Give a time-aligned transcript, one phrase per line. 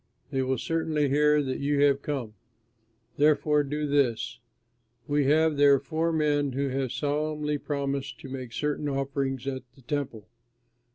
[0.31, 2.33] They will certainly hear that you have come;
[3.17, 4.39] therefore do this:
[5.07, 9.81] we have here four men who have solemnly promised to make certain offerings at the
[9.83, 10.27] Temple.